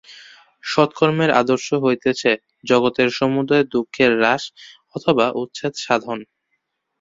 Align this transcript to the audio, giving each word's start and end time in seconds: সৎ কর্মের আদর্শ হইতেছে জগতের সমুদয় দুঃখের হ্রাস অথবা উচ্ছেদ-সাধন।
সৎ 0.63 0.89
কর্মের 0.93 1.31
আদর্শ 1.41 1.67
হইতেছে 1.83 2.31
জগতের 2.63 3.09
সমুদয় 3.11 3.63
দুঃখের 3.73 4.11
হ্রাস 4.17 4.43
অথবা 4.95 5.25
উচ্ছেদ-সাধন। 5.41 6.19